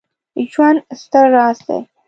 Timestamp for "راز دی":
1.35-1.79